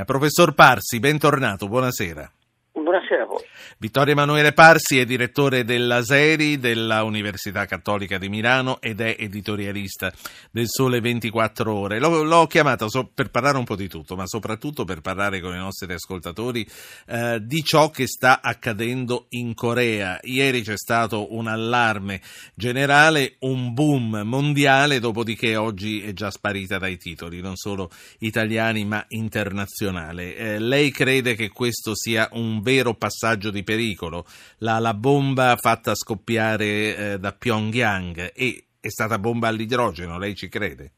linea. 0.00 0.04
Professor 0.04 0.54
Parsi, 0.54 0.98
bentornato, 0.98 1.68
buonasera. 1.68 2.30
Buonasera 2.72 2.99
a 3.14 3.24
voi. 3.24 3.42
Vittorio 3.78 4.12
Emanuele 4.12 4.52
Parsi 4.52 4.98
è 4.98 5.04
direttore 5.04 5.64
dell'Aseri 5.64 6.58
della 6.58 7.02
Università 7.02 7.64
Cattolica 7.66 8.18
di 8.18 8.28
Milano 8.28 8.80
ed 8.80 9.00
è 9.00 9.16
editorialista 9.18 10.12
del 10.50 10.66
Sole 10.68 11.00
24 11.00 11.72
Ore. 11.72 11.98
L'ho, 11.98 12.22
l'ho 12.22 12.46
chiamato 12.46 12.88
so, 12.88 13.10
per 13.12 13.30
parlare 13.30 13.58
un 13.58 13.64
po' 13.64 13.76
di 13.76 13.88
tutto, 13.88 14.16
ma 14.16 14.26
soprattutto 14.26 14.84
per 14.84 15.00
parlare 15.00 15.40
con 15.40 15.54
i 15.54 15.58
nostri 15.58 15.92
ascoltatori 15.92 16.66
eh, 17.06 17.38
di 17.42 17.62
ciò 17.62 17.90
che 17.90 18.06
sta 18.06 18.40
accadendo 18.42 19.26
in 19.30 19.54
Corea. 19.54 20.18
Ieri 20.22 20.62
c'è 20.62 20.76
stato 20.76 21.34
un 21.34 21.46
allarme 21.46 22.20
generale, 22.54 23.36
un 23.40 23.72
boom 23.72 24.22
mondiale, 24.24 25.00
dopodiché 25.00 25.56
oggi 25.56 26.02
è 26.02 26.12
già 26.12 26.30
sparita 26.30 26.78
dai 26.78 26.98
titoli, 26.98 27.40
non 27.40 27.56
solo 27.56 27.90
italiani 28.18 28.84
ma 28.84 29.04
internazionali. 29.08 30.34
Eh, 30.34 30.58
lei 30.58 30.90
crede 30.90 31.34
che 31.34 31.48
questo 31.48 31.94
sia 31.94 32.28
un 32.32 32.60
vero 32.60 32.94
passaggio 33.00 33.50
di 33.50 33.64
pericolo, 33.64 34.26
la, 34.58 34.78
la 34.78 34.92
bomba 34.92 35.56
fatta 35.56 35.94
scoppiare 35.94 36.66
eh, 36.66 37.18
da 37.18 37.32
Pyongyang 37.32 38.32
e 38.34 38.66
è 38.78 38.88
stata 38.88 39.18
bomba 39.18 39.48
all'idrogeno, 39.48 40.18
lei 40.18 40.34
ci 40.34 40.48
crede? 40.48 40.92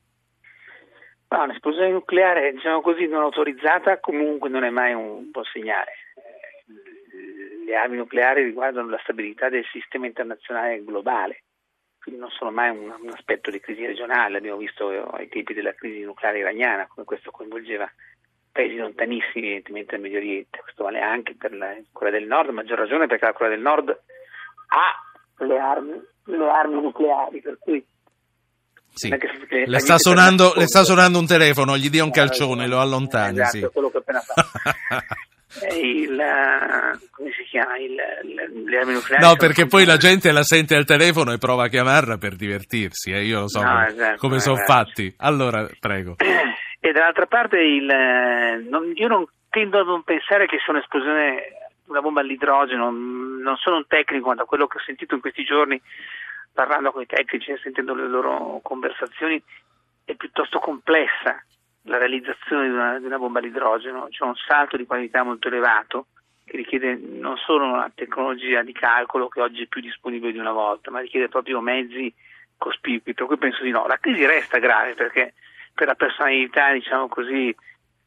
No, 1.29 1.45
un'esplosione 1.45 1.91
nucleare, 1.91 2.53
diciamo 2.53 2.83
così, 2.83 3.07
non 3.07 3.23
autorizzata 3.23 4.01
comunque 4.01 4.51
non 4.51 4.65
è 4.65 4.71
mai 4.71 4.93
un 4.93 5.31
buon 5.31 5.45
segnale. 5.45 5.93
Eh, 6.17 7.65
le 7.65 7.75
armi 7.75 7.97
nucleari 7.97 8.43
riguardano 8.43 8.91
la 8.91 9.01
stabilità 9.03 9.49
del 9.49 9.65
sistema 9.73 10.07
internazionale 10.07 10.85
globale, 10.85 11.45
quindi 12.03 12.21
non 12.21 12.31
sono 12.31 12.51
mai 12.51 12.71
un, 12.71 12.93
un 13.01 13.11
aspetto 13.11 13.51
di 13.51 13.61
crisi 13.61 13.87
regionale, 13.87 14.33
l'abbiamo 14.33 14.59
visto 14.59 14.89
ai 15.13 15.29
tempi 15.29 15.55
della 15.55 15.73
crisi 15.73 16.03
nucleare 16.03 16.41
iraniana, 16.41 16.87
come 16.89 17.07
questo 17.07 17.31
coinvolgeva 17.31 17.91
paesi 18.53 18.77
lontanissimi, 18.77 19.47
evidentemente 19.47 19.93
del 19.93 20.01
Medio 20.01 20.19
Oriente. 20.19 20.61
Questo 20.61 20.85
vale 20.85 21.01
anche 21.01 21.35
per 21.37 21.53
la 21.55 21.75
Corea 21.91 22.19
del 22.19 22.29
Nord, 22.29 22.51
a 22.51 22.53
maggior 22.53 22.79
ragione 22.79 23.07
perché 23.07 23.27
la 23.27 23.33
Corea 23.33 23.55
del 23.55 23.63
Nord 23.63 23.89
ha 23.89 25.45
le 25.45 25.59
armi, 25.59 26.01
le 26.25 26.49
armi 26.49 26.81
nucleari, 26.81 27.41
per 27.41 27.59
cui 27.59 27.85
sì. 28.95 29.09
Le, 29.09 29.67
le, 29.67 29.79
sta 29.79 29.97
suonando, 29.99 30.53
le, 30.55 30.67
sta 30.67 30.85
suonando, 30.85 31.19
un 31.19 31.27
telefono, 31.27 31.79
gli 31.79 31.89
dia 31.89 32.05
un 32.05 32.11
calcione, 32.11 32.67
lo 32.67 32.79
allontani. 32.79 33.41
Esatto, 33.41 33.57
sì. 33.57 33.69
quello 33.73 33.91
che 33.91 33.97
ho 33.97 34.01
appena 34.01 34.21
fatto. 34.21 34.51
il, 35.75 36.23
come 37.11 37.31
si 37.33 37.45
chiama? 37.45 37.79
Il, 37.79 37.95
le 37.95 38.79
armi 38.79 38.93
nucleari. 38.93 39.25
No, 39.25 39.37
perché 39.37 39.67
poi 39.67 39.87
la 39.87 39.97
gente 39.97 40.31
la 40.31 40.43
sente 40.43 40.75
al 40.77 40.85
telefono 40.85 41.33
e 41.33 41.39
prova 41.39 41.65
a 41.65 41.69
chiamarla 41.69 42.19
per 42.19 42.37
divertirsi, 42.37 43.13
eh? 43.13 43.25
io 43.25 43.41
lo 43.41 43.49
so 43.49 43.63
no, 43.63 43.71
come, 43.71 43.87
esatto, 43.87 44.17
come 44.19 44.41
sono 44.41 44.57
fatti. 44.57 45.15
Allora, 45.17 45.67
prego. 45.81 46.17
E 46.85 46.91
dall'altra 46.91 47.27
parte 47.27 47.61
il, 47.61 47.87
non, 48.69 48.91
io 48.97 49.07
non 49.07 49.25
tendo 49.49 49.79
a 49.79 49.85
non 49.85 50.03
pensare 50.03 50.47
che 50.47 50.59
sia 50.59 50.73
un'esplosione, 50.73 51.71
una 51.87 52.01
bomba 52.01 52.23
all'idrogeno, 52.23 52.91
non 52.91 53.57
sono 53.59 53.77
un 53.77 53.87
tecnico, 53.87 54.27
ma 54.27 54.35
da 54.35 54.47
quello 54.47 54.67
che 54.67 54.79
ho 54.79 54.81
sentito 54.81 55.15
in 55.15 55.21
questi 55.21 55.45
giorni 55.45 55.81
parlando 56.53 56.91
con 56.91 57.03
i 57.03 57.07
tecnici 57.07 57.53
e 57.53 57.61
sentendo 57.63 57.95
le 57.95 58.09
loro 58.09 58.59
conversazioni 58.65 59.41
è 60.05 60.17
piuttosto 60.17 60.59
complessa 60.59 61.41
la 61.83 61.99
realizzazione 61.99 62.67
di 62.67 62.75
una, 62.75 62.99
di 62.99 63.07
una 63.07 63.19
bomba 63.19 63.39
all'idrogeno, 63.39 64.09
c'è 64.11 64.25
un 64.25 64.35
salto 64.35 64.77
di 64.77 64.85
qualità 64.85 65.23
molto 65.23 65.47
elevato 65.47 66.07
che 66.45 66.57
richiede 66.57 66.99
non 67.01 67.37
solo 67.37 67.65
una 67.65 67.93
tecnologia 67.95 68.63
di 68.63 68.73
calcolo 68.73 69.29
che 69.29 69.41
oggi 69.41 69.63
è 69.63 69.67
più 69.67 69.81
disponibile 69.81 70.33
di 70.33 70.39
una 70.39 70.51
volta, 70.51 70.91
ma 70.91 70.99
richiede 70.99 71.29
proprio 71.29 71.61
mezzi 71.61 72.13
cospicui, 72.57 73.15
per 73.15 73.27
cui 73.27 73.37
penso 73.37 73.63
di 73.63 73.71
no. 73.71 73.87
La 73.87 73.99
crisi 73.99 74.27
resta 74.27 74.59
grave 74.59 74.95
perché 74.95 75.35
per 75.75 75.87
la 75.87 75.95
personalità, 75.95 76.73
diciamo 76.73 77.09
così, 77.09 77.55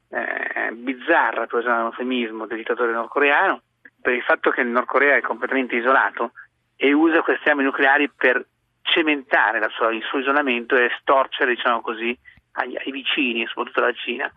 eh, 0.10 0.72
bizzarra, 0.74 1.48
per 1.48 1.60
usare 1.60 1.82
un 1.82 1.88
eufemismo, 1.88 2.46
del 2.46 2.58
dittatore 2.58 2.92
nordcoreano, 2.92 3.62
per 4.02 4.14
il 4.14 4.22
fatto 4.22 4.52
che 4.52 4.62
il 4.62 4.68
Nord 4.68 4.86
Corea 4.86 5.16
è 5.16 5.22
completamente 5.22 5.76
isolato 5.76 6.32
e 6.76 6.94
usa 6.94 7.22
queste 7.22 7.50
armi 7.50 7.64
nucleari 7.64 8.10
per 8.10 8.46
cementare 8.82 9.68
sua, 9.70 9.92
il 9.92 10.04
suo 10.04 10.20
isolamento 10.20 10.76
e 10.76 10.92
storcere, 11.00 11.56
diciamo 11.56 11.82
così, 11.82 12.18
ai, 12.54 12.78
ai 12.78 12.92
vicini, 12.92 13.46
soprattutto 13.48 13.80
alla 13.80 13.94
Cina, 13.94 14.32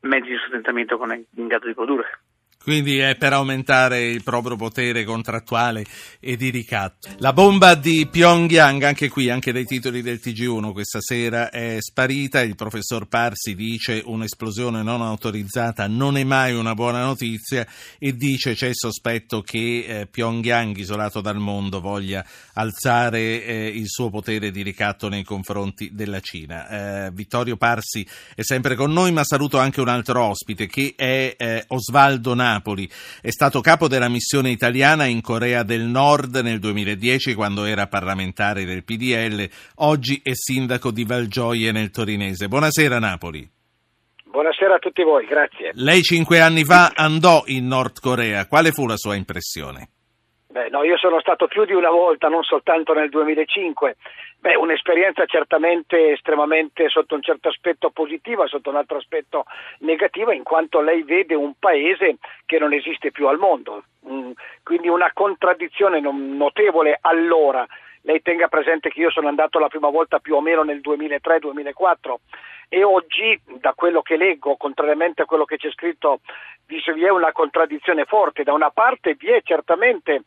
mezzi 0.00 0.28
di 0.28 0.36
sostentamento 0.36 0.98
con 0.98 1.12
in 1.12 1.46
grado 1.46 1.66
di 1.66 1.74
produrre. 1.74 2.20
Quindi 2.68 2.98
è 2.98 3.16
per 3.16 3.32
aumentare 3.32 4.08
il 4.08 4.22
proprio 4.22 4.54
potere 4.54 5.02
contrattuale 5.04 5.86
e 6.20 6.36
di 6.36 6.50
ricatto. 6.50 7.08
La 7.16 7.32
bomba 7.32 7.74
di 7.74 8.06
Pyongyang, 8.06 8.82
anche 8.82 9.08
qui, 9.08 9.30
anche 9.30 9.52
dai 9.52 9.64
titoli 9.64 10.02
del 10.02 10.20
TG1 10.22 10.72
questa 10.72 11.00
sera, 11.00 11.48
è 11.48 11.78
sparita. 11.80 12.42
Il 12.42 12.56
professor 12.56 13.08
Parsi 13.08 13.54
dice 13.54 14.02
un'esplosione 14.04 14.82
non 14.82 15.00
autorizzata 15.00 15.86
non 15.86 16.18
è 16.18 16.24
mai 16.24 16.54
una 16.54 16.74
buona 16.74 17.02
notizia 17.02 17.66
e 17.98 18.14
dice 18.14 18.52
c'è 18.52 18.66
il 18.66 18.76
sospetto 18.76 19.40
che 19.40 19.84
eh, 19.88 20.06
Pyongyang, 20.06 20.76
isolato 20.76 21.22
dal 21.22 21.38
mondo, 21.38 21.80
voglia 21.80 22.22
alzare 22.52 23.46
eh, 23.46 23.66
il 23.68 23.88
suo 23.88 24.10
potere 24.10 24.50
di 24.50 24.60
ricatto 24.60 25.08
nei 25.08 25.24
confronti 25.24 25.88
della 25.94 26.20
Cina. 26.20 27.06
Eh, 27.06 27.10
Vittorio 27.12 27.56
Parsi 27.56 28.06
è 28.34 28.42
sempre 28.42 28.74
con 28.74 28.92
noi, 28.92 29.10
ma 29.10 29.24
saluto 29.24 29.58
anche 29.58 29.80
un 29.80 29.88
altro 29.88 30.22
ospite 30.22 30.66
che 30.66 30.92
è 30.94 31.34
eh, 31.34 31.64
Osvaldo 31.68 32.34
Nani 32.34 32.56
Napoli. 32.58 32.88
È 33.20 33.30
stato 33.30 33.60
capo 33.60 33.88
della 33.88 34.08
missione 34.08 34.50
italiana 34.50 35.04
in 35.04 35.20
Corea 35.20 35.62
del 35.62 35.82
Nord 35.82 36.36
nel 36.36 36.58
2010 36.58 37.34
quando 37.34 37.64
era 37.64 37.86
parlamentare 37.86 38.64
del 38.64 38.84
PDL. 38.84 39.48
Oggi 39.76 40.20
è 40.22 40.32
sindaco 40.34 40.90
di 40.90 41.04
Valgioie 41.04 41.72
nel 41.72 41.90
Torinese. 41.90 42.48
Buonasera 42.48 42.98
Napoli. 42.98 43.48
Buonasera 44.24 44.74
a 44.74 44.78
tutti 44.78 45.02
voi, 45.02 45.26
grazie. 45.26 45.70
Lei 45.74 46.02
cinque 46.02 46.40
anni 46.40 46.64
fa 46.64 46.92
andò 46.94 47.42
in 47.46 47.66
Nord 47.66 48.00
Corea. 48.00 48.46
Quale 48.46 48.72
fu 48.72 48.86
la 48.86 48.96
sua 48.96 49.14
impressione? 49.14 49.88
Beh, 50.58 50.70
no, 50.70 50.82
io 50.82 50.96
sono 50.96 51.20
stato 51.20 51.46
più 51.46 51.64
di 51.64 51.72
una 51.72 51.90
volta, 51.90 52.26
non 52.26 52.42
soltanto 52.42 52.92
nel 52.92 53.10
2005. 53.10 53.94
Beh, 54.40 54.56
un'esperienza 54.56 55.24
certamente 55.24 56.10
estremamente 56.10 56.88
sotto 56.88 57.14
un 57.14 57.22
certo 57.22 57.46
aspetto 57.46 57.90
positiva, 57.90 58.44
sotto 58.48 58.68
un 58.68 58.74
altro 58.74 58.96
aspetto 58.96 59.44
negativa, 59.80 60.34
in 60.34 60.42
quanto 60.42 60.80
lei 60.80 61.04
vede 61.04 61.36
un 61.36 61.52
paese 61.60 62.16
che 62.44 62.58
non 62.58 62.72
esiste 62.72 63.12
più 63.12 63.28
al 63.28 63.38
mondo. 63.38 63.84
Mm, 64.08 64.32
quindi 64.64 64.88
una 64.88 65.12
contraddizione 65.14 66.00
notevole 66.00 66.98
allora. 67.02 67.64
Lei 68.02 68.20
tenga 68.20 68.48
presente 68.48 68.90
che 68.90 68.98
io 68.98 69.10
sono 69.10 69.28
andato 69.28 69.60
la 69.60 69.68
prima 69.68 69.90
volta 69.90 70.18
più 70.18 70.34
o 70.34 70.40
meno 70.40 70.64
nel 70.64 70.80
2003-2004 70.80 72.14
e 72.68 72.82
oggi, 72.82 73.40
da 73.60 73.74
quello 73.74 74.02
che 74.02 74.16
leggo, 74.16 74.56
contrariamente 74.56 75.22
a 75.22 75.24
quello 75.24 75.44
che 75.44 75.56
c'è 75.56 75.70
scritto, 75.70 76.20
vi 76.66 76.82
è 77.04 77.10
una 77.10 77.30
contraddizione 77.30 78.06
forte. 78.06 78.42
Da 78.42 78.52
una 78.52 78.70
parte 78.70 79.14
vi 79.14 79.28
è 79.28 79.40
certamente 79.44 80.24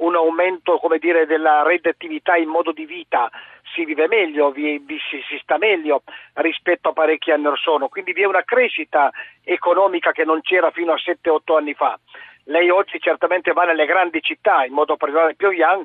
un 0.00 0.14
aumento 0.14 0.78
come 0.78 0.98
dire, 0.98 1.26
della 1.26 1.62
redditività 1.62 2.36
in 2.36 2.48
modo 2.48 2.72
di 2.72 2.84
vita, 2.84 3.30
si 3.74 3.84
vive 3.84 4.08
meglio, 4.08 4.50
vi, 4.50 4.78
vi, 4.78 4.98
si, 5.08 5.22
si, 5.28 5.38
sta 5.42 5.58
meglio 5.58 6.02
rispetto 6.34 6.90
a 6.90 6.92
parecchi 6.92 7.30
anni 7.30 7.46
or 7.46 7.58
sono, 7.58 7.88
quindi 7.88 8.12
vi 8.12 8.22
è 8.22 8.26
una 8.26 8.42
crescita 8.42 9.10
economica 9.44 10.12
che 10.12 10.24
non 10.24 10.40
c'era 10.40 10.70
fino 10.70 10.92
a 10.92 10.96
7-8 10.96 11.56
anni 11.56 11.74
fa. 11.74 11.98
Lei 12.44 12.70
oggi 12.70 12.98
certamente 12.98 13.52
va 13.52 13.64
nelle 13.64 13.86
grandi 13.86 14.20
città, 14.22 14.64
in 14.64 14.72
modo 14.72 14.96
particolare 14.96 15.34
Pyongyang, 15.34 15.84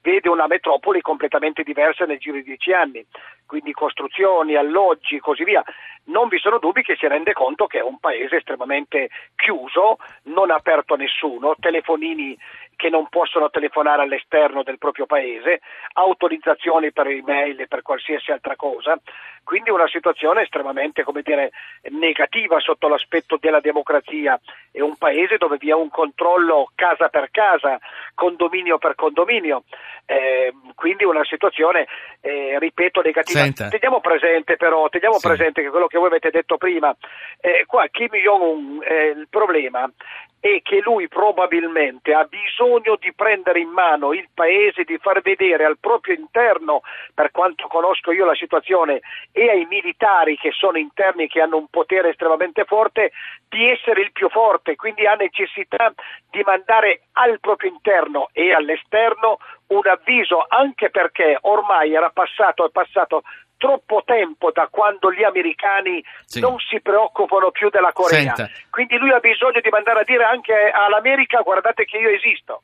vede 0.00 0.28
una 0.28 0.46
metropoli 0.46 1.00
completamente 1.00 1.62
diversa 1.62 2.04
nel 2.04 2.18
giro 2.18 2.36
di 2.36 2.44
dieci 2.44 2.72
anni, 2.72 3.04
quindi 3.46 3.72
costruzioni, 3.72 4.54
alloggi 4.54 5.16
e 5.16 5.20
così 5.20 5.44
via. 5.44 5.62
Non 6.04 6.28
vi 6.28 6.38
sono 6.38 6.58
dubbi 6.58 6.82
che 6.82 6.96
si 6.96 7.06
rende 7.06 7.32
conto 7.32 7.66
che 7.66 7.78
è 7.78 7.82
un 7.82 7.98
paese 7.98 8.36
estremamente 8.36 9.10
chiuso, 9.36 9.98
non 10.24 10.50
aperto 10.50 10.94
a 10.94 10.96
nessuno, 10.96 11.54
telefonini 11.58 12.38
che 12.78 12.88
non 12.90 13.08
possono 13.08 13.50
telefonare 13.50 14.02
all'esterno 14.02 14.62
del 14.62 14.78
proprio 14.78 15.04
paese, 15.04 15.60
autorizzazioni 15.94 16.92
per 16.92 17.08
email 17.08 17.60
e 17.60 17.66
per 17.66 17.82
qualsiasi 17.82 18.30
altra 18.30 18.54
cosa, 18.54 18.96
quindi 19.42 19.70
una 19.70 19.88
situazione 19.88 20.42
estremamente 20.42 21.02
dire, 21.24 21.50
negativa 21.90 22.60
sotto 22.60 22.86
l'aspetto 22.86 23.36
della 23.40 23.58
democrazia. 23.58 24.38
È 24.70 24.80
un 24.80 24.96
paese 24.96 25.38
dove 25.38 25.56
vi 25.56 25.70
è 25.70 25.74
un 25.74 25.88
controllo 25.88 26.70
casa 26.76 27.08
per 27.08 27.30
casa, 27.32 27.80
condominio 28.14 28.78
per 28.78 28.94
condominio, 28.94 29.64
eh, 30.06 30.52
quindi 30.76 31.02
una 31.02 31.24
situazione, 31.24 31.88
eh, 32.20 32.58
ripeto, 32.60 33.00
negativa. 33.00 33.40
Senta. 33.40 33.68
Teniamo 33.70 34.00
presente 34.00 34.56
però, 34.56 34.88
teniamo 34.88 35.18
sì. 35.18 35.26
presente 35.26 35.62
che 35.62 35.70
quello 35.70 35.88
che 35.88 35.98
voi 35.98 36.06
avete 36.06 36.30
detto 36.30 36.58
prima, 36.58 36.94
eh, 37.40 37.64
qua 37.66 37.88
Kim 37.88 38.10
Jong-un, 38.12 38.84
eh, 38.84 39.06
il 39.16 39.26
problema 39.28 39.90
è 40.40 40.60
che 40.62 40.80
lui 40.80 41.08
probabilmente 41.08 42.14
ha 42.14 42.24
bisogno 42.24 42.96
di 42.96 43.12
prendere 43.14 43.60
in 43.60 43.68
mano 43.68 44.12
il 44.12 44.28
paese, 44.32 44.84
di 44.84 44.96
far 44.98 45.20
vedere 45.20 45.64
al 45.64 45.78
proprio 45.78 46.14
interno, 46.14 46.82
per 47.14 47.30
quanto 47.30 47.66
conosco 47.66 48.12
io 48.12 48.24
la 48.24 48.34
situazione, 48.34 49.00
e 49.32 49.50
ai 49.50 49.66
militari 49.66 50.36
che 50.36 50.52
sono 50.52 50.78
interni 50.78 51.24
e 51.24 51.28
che 51.28 51.40
hanno 51.40 51.56
un 51.56 51.66
potere 51.68 52.10
estremamente 52.10 52.64
forte, 52.64 53.12
di 53.48 53.68
essere 53.68 54.02
il 54.02 54.12
più 54.12 54.28
forte, 54.28 54.76
quindi 54.76 55.06
ha 55.06 55.14
necessità 55.14 55.92
di 56.30 56.42
mandare 56.44 57.02
al 57.12 57.40
proprio 57.40 57.70
interno 57.70 58.28
e 58.32 58.52
all'esterno 58.52 59.38
un 59.68 59.86
avviso, 59.86 60.44
anche 60.48 60.90
perché 60.90 61.36
ormai 61.42 61.94
era 61.94 62.10
passato, 62.10 62.66
è 62.66 62.70
passato 62.70 63.22
troppo 63.58 64.02
tempo 64.06 64.50
da 64.52 64.68
quando 64.70 65.12
gli 65.12 65.24
americani 65.24 66.02
sì. 66.24 66.40
non 66.40 66.56
si 66.58 66.80
preoccupano 66.80 67.50
più 67.50 67.68
della 67.68 67.92
Corea. 67.92 68.34
Senta. 68.34 68.50
Quindi 68.70 68.96
lui 68.96 69.10
ha 69.10 69.18
bisogno 69.18 69.60
di 69.60 69.68
mandare 69.68 70.00
a 70.00 70.04
dire 70.04 70.24
anche 70.24 70.54
all'America 70.72 71.42
guardate 71.42 71.84
che 71.84 71.98
io 71.98 72.08
esisto. 72.08 72.62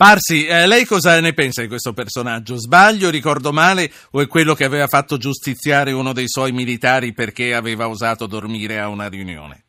Parsi, 0.00 0.46
eh, 0.46 0.66
lei 0.66 0.86
cosa 0.86 1.20
ne 1.20 1.34
pensa 1.34 1.60
di 1.60 1.68
questo 1.68 1.92
personaggio? 1.92 2.56
Sbaglio, 2.56 3.10
ricordo 3.10 3.52
male 3.52 3.90
o 4.12 4.22
è 4.22 4.26
quello 4.26 4.54
che 4.54 4.64
aveva 4.64 4.86
fatto 4.86 5.18
giustiziare 5.18 5.92
uno 5.92 6.14
dei 6.14 6.26
suoi 6.26 6.52
militari 6.52 7.12
perché 7.12 7.52
aveva 7.52 7.86
osato 7.86 8.26
dormire 8.26 8.78
a 8.78 8.88
una 8.88 9.10
riunione? 9.10 9.64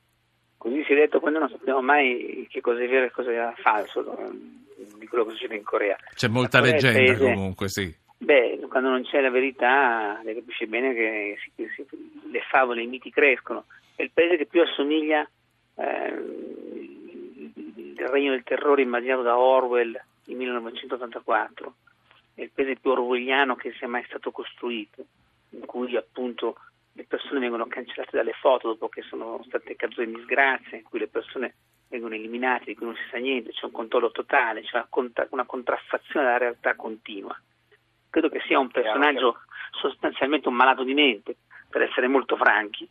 Così 0.55 0.81
si 0.85 0.93
è 0.93 0.95
detto 0.95 1.19
quando 1.19 1.39
non 1.39 1.49
sappiamo 1.49 1.81
mai 1.81 2.47
che 2.49 2.61
cosa 2.61 2.81
è 2.81 2.87
vero 2.87 3.07
e 3.07 3.11
cosa 3.11 3.29
è 3.29 3.53
falso 3.61 4.05
di 4.97 5.05
quello 5.05 5.25
che 5.25 5.31
succede 5.31 5.55
in 5.55 5.63
Corea. 5.63 5.97
C'è 6.15 6.29
molta 6.29 6.61
leggenda 6.61 6.99
paese, 6.99 7.33
comunque, 7.33 7.67
sì. 7.67 7.93
Beh, 8.23 8.59
quando 8.69 8.89
non 8.89 9.01
c'è 9.03 9.19
la 9.19 9.31
verità, 9.31 10.21
si 10.23 10.31
capisce 10.35 10.67
bene 10.67 10.93
che 10.93 11.37
si, 11.41 11.67
si, 11.75 11.85
le 12.29 12.41
favole, 12.41 12.83
i 12.83 12.87
miti 12.87 13.09
crescono. 13.09 13.65
È 13.95 14.03
il 14.03 14.11
paese 14.13 14.37
che 14.37 14.45
più 14.45 14.61
assomiglia 14.61 15.27
eh, 15.73 16.09
il 17.55 18.07
regno 18.07 18.29
del 18.29 18.43
terrore 18.43 18.83
immaginato 18.83 19.23
da 19.23 19.39
Orwell 19.39 19.99
di 20.23 20.35
1984, 20.35 21.75
è 22.35 22.41
il 22.41 22.51
paese 22.53 22.75
più 22.75 22.91
orwelliano 22.91 23.55
che 23.55 23.73
sia 23.73 23.87
mai 23.87 24.03
stato 24.05 24.29
costruito, 24.29 25.03
in 25.49 25.65
cui 25.65 25.95
appunto 25.95 26.57
le 26.93 27.05
persone 27.05 27.39
vengono 27.39 27.65
cancellate 27.65 28.15
dalle 28.15 28.33
foto 28.33 28.67
dopo 28.67 28.87
che 28.87 29.01
sono 29.01 29.41
state 29.47 29.75
causate 29.75 30.05
di 30.05 30.13
disgrazia, 30.13 30.77
in 30.77 30.83
cui 30.83 30.99
le 30.99 31.07
persone 31.07 31.55
vengono 31.87 32.13
eliminate, 32.13 32.65
di 32.65 32.75
cui 32.75 32.85
non 32.85 32.95
si 32.95 33.01
sa 33.09 33.17
niente, 33.17 33.51
c'è 33.51 33.65
un 33.65 33.71
controllo 33.71 34.11
totale, 34.11 34.61
c'è 34.61 34.75
una, 34.75 34.85
contra- 34.87 35.27
una 35.31 35.45
contraffazione 35.45 36.27
della 36.27 36.37
realtà 36.37 36.75
continua. 36.75 37.35
Credo 38.11 38.29
che 38.29 38.41
sia 38.45 38.59
un 38.59 38.69
personaggio 38.69 39.39
sostanzialmente 39.71 40.47
un 40.47 40.53
malato 40.53 40.83
di 40.83 40.93
mente, 40.93 41.37
per 41.67 41.81
essere 41.81 42.07
molto 42.07 42.35
franchi, 42.35 42.87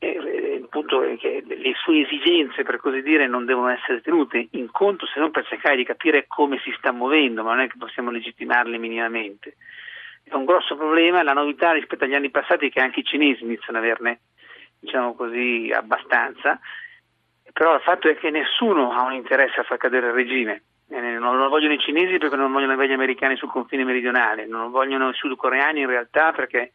eh, 0.00 0.60
appunto, 0.62 1.00
che 1.18 1.42
le 1.46 1.72
sue 1.74 2.02
esigenze, 2.02 2.62
per 2.62 2.78
così 2.78 3.02
dire, 3.02 3.26
non 3.26 3.44
devono 3.44 3.68
essere 3.68 4.00
tenute 4.00 4.48
in 4.52 4.70
conto 4.70 5.06
se 5.06 5.18
non 5.18 5.30
per 5.30 5.46
cercare 5.46 5.76
di 5.76 5.84
capire 5.84 6.26
come 6.28 6.60
si 6.62 6.72
sta 6.76 6.92
muovendo, 6.92 7.42
ma 7.42 7.54
non 7.54 7.64
è 7.64 7.68
che 7.68 7.78
possiamo 7.78 8.10
legittimarle 8.10 8.78
minimamente. 8.78 9.56
È 10.22 10.34
un 10.34 10.44
grosso 10.44 10.76
problema, 10.76 11.22
la 11.22 11.32
novità 11.32 11.72
rispetto 11.72 12.04
agli 12.04 12.14
anni 12.14 12.30
passati 12.30 12.66
è 12.66 12.70
che 12.70 12.80
anche 12.80 13.00
i 13.00 13.04
cinesi 13.04 13.42
iniziano 13.44 13.78
ad 13.78 13.84
averne, 13.84 14.20
diciamo 14.78 15.14
così, 15.14 15.72
abbastanza, 15.74 16.60
però 17.52 17.74
il 17.74 17.80
fatto 17.80 18.08
è 18.08 18.16
che 18.16 18.30
nessuno 18.30 18.92
ha 18.92 19.02
un 19.04 19.14
interesse 19.14 19.60
a 19.60 19.64
far 19.64 19.78
cadere 19.78 20.08
il 20.08 20.12
regime. 20.12 20.62
Eh, 20.90 21.00
non 21.18 21.36
lo 21.36 21.48
vogliono 21.48 21.74
i 21.74 21.78
cinesi 21.78 22.16
perché 22.16 22.36
non 22.36 22.50
vogliono 22.50 22.72
avere 22.72 22.88
gli 22.88 22.94
americani 22.94 23.36
sul 23.36 23.50
confine 23.50 23.84
meridionale, 23.84 24.46
non 24.46 24.62
lo 24.62 24.70
vogliono 24.70 25.10
i 25.10 25.14
sudcoreani 25.14 25.80
in 25.80 25.86
realtà 25.86 26.32
perché 26.32 26.72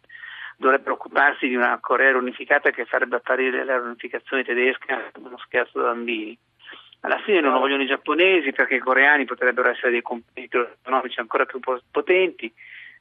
dovrebbero 0.56 0.94
occuparsi 0.94 1.48
di 1.48 1.56
una 1.56 1.80
Corea 1.80 2.16
unificata 2.16 2.70
che 2.70 2.86
farebbe 2.86 3.16
apparire 3.16 3.66
la 3.66 3.80
unificazione 3.80 4.44
tedesca 4.44 5.10
uno 5.18 5.38
scherzo 5.40 5.80
da 5.80 5.88
bambini. 5.88 6.38
Alla 7.02 7.20
fine 7.20 7.42
non 7.42 7.54
lo 7.54 7.60
vogliono 7.60 7.84
i 7.84 7.88
giapponesi 7.88 8.52
perché 8.54 8.76
i 8.76 8.80
coreani 8.80 9.26
potrebbero 9.26 9.70
essere 9.70 9.92
dei 9.92 10.02
competitor 10.02 10.78
economici 10.80 11.20
ancora 11.20 11.46
più 11.46 11.60
potenti. 11.92 12.54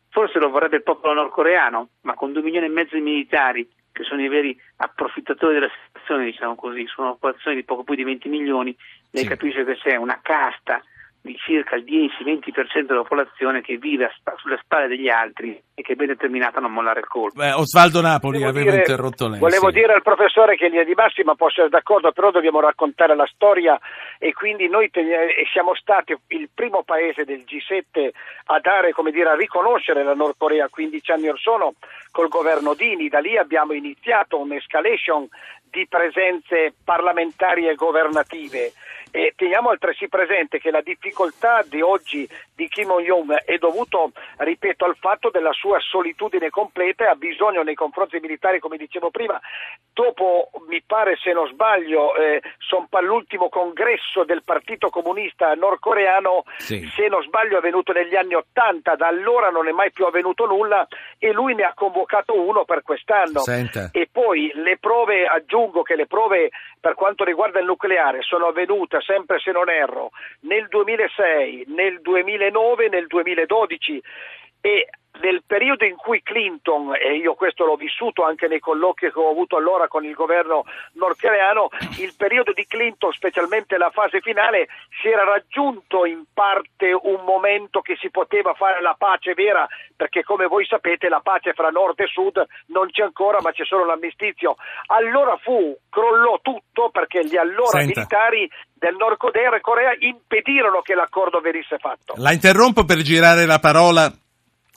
Forse 0.08 0.38
lo 0.38 0.50
vorrebbe 0.50 0.76
il 0.76 0.82
popolo 0.82 1.14
nordcoreano, 1.14 1.88
ma 2.00 2.14
con 2.14 2.32
due 2.32 2.42
milioni 2.42 2.66
e 2.66 2.70
mezzo 2.70 2.96
di 2.96 3.00
militari, 3.00 3.68
che 3.92 4.02
sono 4.02 4.22
i 4.22 4.28
veri 4.28 4.58
approfittatori 4.76 5.54
della 5.54 5.70
situazione, 5.86 6.24
diciamo 6.24 6.56
così, 6.56 6.84
sono 6.86 7.08
una 7.08 7.16
popolazione 7.16 7.56
di 7.56 7.64
poco 7.64 7.84
più 7.84 7.94
di 7.94 8.02
20 8.02 8.28
milioni, 8.28 8.76
lei 9.10 9.22
sì. 9.22 9.28
capisce 9.28 9.64
che 9.64 9.76
c'è 9.76 9.94
una 9.94 10.18
casta 10.20 10.82
di 11.22 11.36
circa 11.36 11.76
il 11.76 11.84
10-20% 11.84 12.80
della 12.80 13.02
popolazione 13.02 13.60
che 13.60 13.76
vive 13.76 14.10
sulle 14.38 14.58
spalle 14.60 14.88
degli 14.88 15.08
altri 15.08 15.58
e 15.72 15.82
che 15.82 15.92
è 15.92 15.94
ben 15.94 16.08
determinata 16.08 16.58
a 16.58 16.60
non 16.60 16.72
mollare 16.72 16.98
il 16.98 17.06
colpo. 17.06 17.38
Beh, 17.38 17.52
Osvaldo 17.52 18.00
Napoli 18.00 18.40
volevo 18.40 18.58
aveva 18.58 18.70
dire, 18.72 18.82
interrotto 18.82 19.28
lei. 19.28 19.38
Volevo 19.38 19.68
sì. 19.68 19.74
dire 19.74 19.92
al 19.92 20.02
professore 20.02 20.56
che 20.56 20.64
in 20.64 20.70
linea 20.70 20.84
di 20.84 20.94
massima 20.94 21.36
può 21.36 21.46
essere 21.46 21.68
d'accordo, 21.68 22.10
però 22.10 22.32
dobbiamo 22.32 22.58
raccontare 22.58 23.14
la 23.14 23.28
storia 23.32 23.78
e 24.18 24.32
quindi 24.32 24.68
noi 24.68 24.90
te- 24.90 25.04
siamo 25.52 25.76
stati 25.76 26.12
il 26.28 26.50
primo 26.52 26.82
paese 26.82 27.24
del 27.24 27.44
G7 27.46 28.10
a 28.46 28.58
dare, 28.58 28.90
come 28.90 29.12
dire, 29.12 29.30
a 29.30 29.36
riconoscere 29.36 30.02
la 30.02 30.14
Nord 30.14 30.34
Corea 30.36 30.68
15 30.68 31.12
anni 31.12 31.28
or 31.28 31.38
sono 31.38 31.74
col 32.10 32.28
governo 32.28 32.74
Dini. 32.74 33.08
Da 33.08 33.20
lì 33.20 33.38
abbiamo 33.38 33.74
iniziato 33.74 34.40
un'escalation 34.40 35.28
di 35.70 35.86
presenze 35.88 36.74
parlamentari 36.84 37.66
e 37.66 37.74
governative 37.74 38.72
e 39.12 39.34
teniamo 39.36 39.68
altresì 39.68 40.08
presente 40.08 40.58
che 40.58 40.70
la 40.70 40.80
difficoltà 40.80 41.62
di 41.68 41.82
oggi 41.82 42.26
di 42.54 42.66
Kim 42.68 42.90
Jong-un 42.98 43.36
è 43.44 43.58
dovuto, 43.58 44.12
ripeto, 44.38 44.86
al 44.86 44.96
fatto 44.96 45.28
della 45.28 45.52
sua 45.52 45.78
solitudine 45.80 46.48
completa 46.48 47.04
e 47.04 47.08
ha 47.08 47.14
bisogno 47.14 47.62
nei 47.62 47.74
confronti 47.74 48.18
militari, 48.20 48.58
come 48.58 48.78
dicevo 48.78 49.10
prima, 49.10 49.38
dopo, 49.92 50.50
mi 50.66 50.82
pare 50.84 51.16
se 51.22 51.32
non 51.32 51.46
sbaglio, 51.48 52.16
eh, 52.16 52.40
l'ultimo 53.02 53.48
congresso 53.50 54.24
del 54.24 54.42
Partito 54.42 54.88
Comunista 54.88 55.52
nordcoreano, 55.54 56.44
sì. 56.56 56.80
se 56.94 57.08
non 57.08 57.22
sbaglio 57.22 57.56
è 57.56 57.58
avvenuto 57.58 57.92
negli 57.92 58.16
anni 58.16 58.34
Ottanta, 58.34 58.94
da 58.94 59.08
allora 59.08 59.50
non 59.50 59.68
è 59.68 59.72
mai 59.72 59.92
più 59.92 60.06
avvenuto 60.06 60.46
nulla 60.46 60.86
e 61.18 61.32
lui 61.32 61.54
ne 61.54 61.64
ha 61.64 61.74
convocato 61.74 62.40
uno 62.40 62.64
per 62.64 62.82
quest'anno. 62.82 63.40
Senta. 63.40 63.90
E 63.92 64.08
poi 64.10 64.50
le 64.54 64.78
prove, 64.78 65.26
aggiungo 65.26 65.82
che 65.82 65.96
le 65.96 66.06
prove 66.06 66.50
per 66.80 66.94
quanto 66.94 67.24
riguarda 67.24 67.58
il 67.58 67.66
nucleare 67.66 68.22
sono 68.22 68.46
avvenute 68.46 69.00
sempre 69.02 69.38
se 69.38 69.50
non 69.50 69.68
erro, 69.68 70.10
nel 70.40 70.66
2006, 70.68 71.64
nel 71.68 72.00
2009, 72.00 72.88
nel 72.88 73.06
2012 73.06 74.02
e 74.60 74.88
nel 75.20 75.42
periodo 75.46 75.84
in 75.84 75.96
cui 75.96 76.22
Clinton, 76.22 76.94
e 76.94 77.16
io 77.16 77.34
questo 77.34 77.64
l'ho 77.64 77.76
vissuto 77.76 78.24
anche 78.24 78.48
nei 78.48 78.60
colloqui 78.60 79.12
che 79.12 79.18
ho 79.18 79.30
avuto 79.30 79.56
allora 79.56 79.86
con 79.86 80.04
il 80.04 80.14
governo 80.14 80.64
nordcoreano, 80.94 81.68
il 81.98 82.14
periodo 82.16 82.52
di 82.52 82.66
Clinton, 82.66 83.12
specialmente 83.12 83.76
la 83.76 83.90
fase 83.90 84.20
finale, 84.20 84.68
si 85.00 85.08
era 85.08 85.24
raggiunto 85.24 86.06
in 86.06 86.24
parte 86.32 86.92
un 86.92 87.22
momento 87.24 87.80
che 87.80 87.96
si 88.00 88.10
poteva 88.10 88.54
fare 88.54 88.80
la 88.80 88.94
pace 88.96 89.34
vera, 89.34 89.66
perché 89.94 90.22
come 90.22 90.46
voi 90.46 90.64
sapete 90.64 91.08
la 91.08 91.20
pace 91.20 91.52
fra 91.52 91.68
nord 91.68 92.00
e 92.00 92.06
sud 92.06 92.42
non 92.68 92.90
c'è 92.90 93.02
ancora, 93.02 93.38
ma 93.42 93.52
c'è 93.52 93.64
solo 93.64 93.84
l'armistizio. 93.84 94.56
Allora 94.86 95.36
fu, 95.36 95.76
crollò 95.90 96.40
tutto 96.40 96.90
perché 96.90 97.20
gli 97.24 97.36
allora 97.36 97.80
Senta. 97.80 98.00
militari 98.00 98.50
del 98.82 98.96
Nord 98.96 99.16
Corea 99.16 99.94
impedirono 99.96 100.80
che 100.82 100.94
l'accordo 100.94 101.38
venisse 101.38 101.78
fatto. 101.78 102.14
La 102.16 102.32
interrompo 102.32 102.84
per 102.84 103.00
girare 103.02 103.46
la 103.46 103.60
parola 103.60 104.12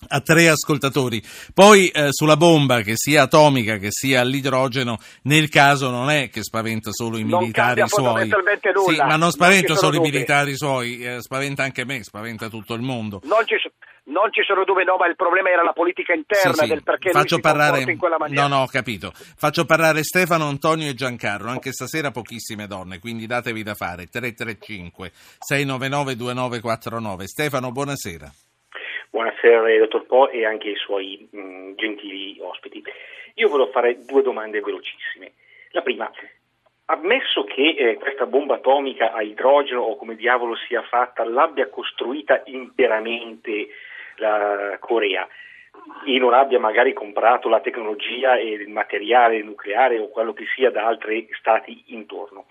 a 0.08 0.22
tre 0.22 0.50
ascoltatori. 0.50 1.24
Poi 1.54 1.88
eh, 1.88 2.12
sulla 2.12 2.38
bomba, 2.38 2.82
che 2.82 2.94
sia 2.96 3.24
atomica 3.24 3.78
che 3.78 3.88
sia 3.90 4.22
all'idrogeno, 4.22 4.98
nel 5.24 5.50
caso 5.50 5.90
non 5.90 6.10
è 6.12 6.30
che 6.30 6.44
spaventa 6.44 6.92
solo 6.92 7.18
i 7.18 7.24
militari 7.24 7.82
suoi. 7.88 8.28
Nulla. 8.28 8.94
Sì, 8.94 8.98
ma 8.98 9.16
non 9.16 9.32
spaventa 9.32 9.70
non 9.70 9.78
solo 9.78 9.96
dubbi. 9.98 10.10
i 10.10 10.12
militari 10.12 10.56
suoi, 10.56 11.00
eh, 11.00 11.22
spaventa 11.22 11.64
anche 11.64 11.86
me, 11.86 12.04
spaventa 12.04 12.48
tutto 12.50 12.74
il 12.74 12.82
mondo. 12.82 13.22
Non 13.24 13.46
ci, 13.46 13.56
non 14.16 14.32
ci 14.32 14.44
sono 14.44 14.64
dubbi, 14.64 14.86
no, 14.86 14.96
ma 14.96 15.08
il 15.08 15.18
problema 15.18 15.50
era 15.50 15.62
la 15.62 15.74
politica 15.74 16.14
interna 16.14 16.54
sì, 16.54 16.64
sì. 16.64 16.68
del 16.70 16.84
perché 16.84 17.12
Faccio 17.12 17.40
parlare... 17.40 17.82
in 17.82 17.98
quella 17.98 18.18
maniera. 18.18 18.48
No, 18.48 18.56
no, 18.56 18.62
ho 18.62 18.68
capito. 18.68 19.12
Faccio 19.14 19.66
parlare 19.66 20.04
Stefano, 20.04 20.48
Antonio 20.48 20.90
e 20.90 20.94
Giancarlo, 20.94 21.50
anche 21.50 21.74
stasera 21.74 22.12
pochissime 22.12 22.66
donne, 22.66 23.00
quindi 23.00 23.28
datevi 23.28 23.62
da 23.62 23.74
fare. 23.74 24.08
335 24.08 25.12
699 25.12 26.16
2949. 26.16 27.28
Stefano, 27.28 27.72
buonasera. 27.74 28.32
Buonasera 29.10 29.78
dottor 29.80 30.06
Po 30.06 30.30
e 30.30 30.46
anche 30.46 30.70
ai 30.70 30.76
suoi 30.76 31.28
mh, 31.30 31.40
mm, 31.40 31.74
gentili 31.76 32.38
ospiti. 32.40 32.82
Io 33.36 33.50
volevo 33.50 33.70
fare 33.72 34.00
due 34.06 34.22
domande 34.22 34.62
velocissime. 34.62 35.34
La 35.72 35.82
prima, 35.82 36.10
ammesso 36.86 37.44
che 37.44 37.76
eh, 37.78 37.96
questa 37.96 38.26
bomba 38.26 38.56
atomica 38.56 39.12
a 39.12 39.22
idrogeno 39.22 39.82
o 39.82 39.98
come 39.98 40.16
diavolo 40.16 40.56
sia 40.68 40.82
fatta 40.84 41.26
l'abbia 41.26 41.68
costruita 41.68 42.44
interamente 42.46 43.68
la 44.18 44.78
Corea 44.80 45.28
e 46.06 46.18
non 46.18 46.34
abbia 46.34 46.60
magari 46.60 46.94
comprato 46.94 47.50
la 47.50 47.60
tecnologia 47.60 48.38
e 48.38 48.52
il 48.52 48.70
materiale 48.70 49.44
nucleare 49.44 50.00
o 50.00 50.10
quello 50.10 50.34
che 50.34 50.46
sia 50.56 50.72
da 50.72 50.86
altri 50.86 51.28
stati 51.38 51.84
intorno, 51.88 52.46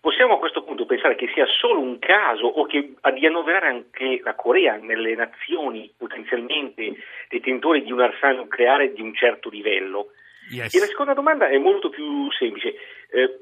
possiamo 0.00 0.34
a 0.34 0.38
questo 0.38 0.62
punto 0.62 0.86
pensare 0.86 1.16
che 1.16 1.30
sia 1.34 1.46
solo 1.46 1.80
un 1.80 1.98
caso 1.98 2.46
o 2.46 2.64
che 2.66 2.94
a 3.00 3.10
di 3.10 3.26
annoverare 3.26 3.68
anche 3.68 4.20
la 4.22 4.34
Corea 4.34 4.76
nelle 4.76 5.14
nazioni 5.14 5.92
potenzialmente 5.96 6.94
detentori 7.28 7.82
di 7.82 7.92
un 7.92 8.00
arsenale 8.00 8.38
nucleare 8.38 8.92
di 8.92 9.02
un 9.02 9.14
certo 9.14 9.48
livello? 9.48 10.12
Yes. 10.50 10.74
E 10.74 10.80
la 10.80 10.86
seconda 10.86 11.14
domanda 11.14 11.48
è 11.48 11.58
molto 11.58 11.90
più 11.90 12.30
semplice. 12.32 12.74
Eh, 13.10 13.40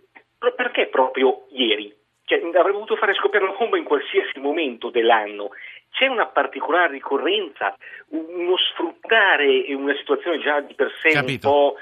perché 0.55 0.87
proprio 0.87 1.47
ieri? 1.50 1.95
Cioè, 2.25 2.38
avremmo 2.38 2.81
potuto 2.81 2.97
fare 2.97 3.15
scoppiare 3.15 3.47
la 3.47 3.57
bomba 3.59 3.79
in 3.79 3.85
qualsiasi 3.85 4.38
momento 4.38 4.91
dell'anno. 4.91 5.50
C'è 5.99 6.07
una 6.07 6.26
particolare 6.26 6.93
ricorrenza, 6.93 7.76
uno 8.11 8.57
sfruttare 8.71 9.64
una 9.75 9.97
situazione 9.97 10.38
già 10.38 10.61
di 10.61 10.73
per 10.75 10.93
sé 11.02 11.11
Capito. 11.11 11.49
un 11.49 11.55
po' 11.55 11.76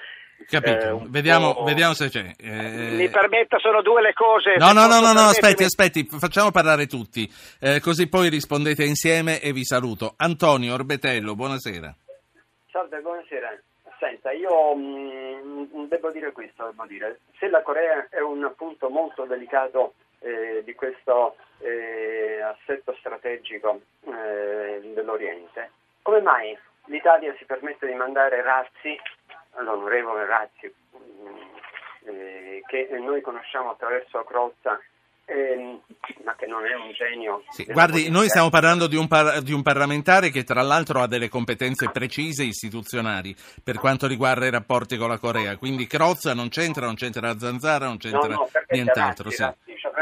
Capito, 0.48 1.02
eh, 1.02 1.06
vediamo, 1.08 1.64
vediamo, 1.64 1.92
se 1.92 2.08
c'è. 2.08 2.30
Eh... 2.38 2.94
Mi 2.96 3.08
permetta, 3.10 3.58
sono 3.58 3.82
due 3.82 4.00
le 4.00 4.12
cose. 4.12 4.56
No, 4.56 4.72
no, 4.72 4.86
no, 4.86 5.00
no, 5.00 5.12
no, 5.12 5.28
aspetti, 5.28 5.64
aspetti, 5.64 6.04
facciamo 6.04 6.50
parlare 6.50 6.86
tutti, 6.86 7.28
eh, 7.60 7.80
così 7.80 8.08
poi 8.08 8.28
rispondete 8.28 8.84
insieme 8.84 9.40
e 9.40 9.52
vi 9.52 9.64
saluto. 9.64 10.14
Antonio 10.16 10.74
Orbetello, 10.74 11.34
buonasera. 11.34 11.94
Salve, 12.70 13.00
buonasera. 13.00 13.58
Senta, 13.98 14.30
io 14.32 14.74
mh, 14.74 15.68
mm, 15.74 15.84
devo 15.88 16.10
dire 16.10 16.32
questo, 16.32 16.64
devo 16.70 16.86
dire. 16.86 17.20
se 17.38 17.48
la 17.48 17.62
Corea 17.62 18.08
è 18.10 18.20
un 18.20 18.52
punto 18.56 18.88
molto 18.88 19.24
delicato 19.24 19.94
eh, 20.26 20.62
di 20.64 20.74
questo 20.74 21.36
eh, 21.58 22.40
assetto 22.42 22.94
strategico 22.98 23.80
eh, 24.04 24.80
dell'Oriente, 24.92 25.70
come 26.02 26.20
mai 26.20 26.56
l'Italia 26.86 27.34
si 27.38 27.44
permette 27.44 27.86
di 27.86 27.94
mandare 27.94 28.42
Razzi, 28.42 28.98
l'onorevole 29.58 30.26
Razzi, 30.26 30.74
mm, 30.96 31.36
eh, 32.06 32.62
che 32.66 32.88
noi 32.98 33.20
conosciamo 33.20 33.70
attraverso 33.70 34.24
Crozza 34.24 34.80
eh, 35.26 35.80
ma 36.24 36.34
che 36.36 36.46
non 36.46 36.64
è 36.64 36.74
un 36.74 36.92
genio. 36.92 37.42
Sì, 37.50 37.64
guardi, 37.64 38.08
noi 38.08 38.28
stiamo 38.28 38.48
parlando 38.48 38.86
di 38.86 38.94
un, 38.96 39.08
par- 39.08 39.40
di 39.40 39.52
un, 39.52 39.62
parlamentare 39.62 40.30
che 40.30 40.44
tra 40.44 40.62
l'altro 40.62 41.00
ha 41.00 41.08
delle 41.08 41.28
competenze 41.28 41.90
precise 41.90 42.44
istituzionali 42.44 43.34
per 43.62 43.78
quanto 43.78 44.06
riguarda 44.06 44.46
i 44.46 44.50
rapporti 44.50 44.96
con 44.96 45.08
la 45.08 45.18
Corea, 45.18 45.56
quindi 45.56 45.86
Crozza 45.86 46.32
non 46.32 46.48
c'entra, 46.48 46.86
non 46.86 46.94
c'entra 46.94 47.26
la 47.26 47.38
Zanzara, 47.38 47.86
non 47.86 47.98
c'entra 47.98 48.28
no, 48.28 48.34
no, 48.34 48.48
nient'altro. 48.68 49.24
Razzi, 49.24 49.36
sì. 49.36 49.42
Razzi, 49.42 49.78
cioè, 49.78 49.92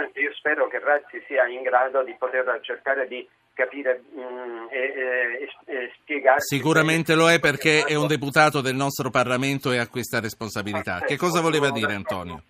che 0.85 0.91
Razzi 0.91 1.25
sia 1.27 1.47
in 1.47 1.63
grado 1.63 2.03
di 2.03 2.15
poter 2.19 2.61
cercare 2.61 3.09
di 3.09 3.27
capire 3.55 4.03
mh, 4.13 4.21
mm, 4.21 4.67
e, 4.71 4.79
e, 4.79 5.49
e 5.65 5.93
spiegare. 6.01 6.41
Sicuramente 6.41 7.15
lo 7.15 7.31
è 7.31 7.41
perché 7.41 7.85
è 7.85 7.95
un 7.95 8.07
deputato 8.07 8.61
del 8.61 8.75
nostro 8.75 9.11
Parlamento 9.11 9.73
e 9.73 9.79
ha 9.79 9.89
questa 9.89 10.21
responsabilità. 10.21 11.01
Che 11.01 11.17
cosa 11.17 11.41
voleva 11.41 11.71
dire 11.71 11.95
Antonio? 11.95 12.43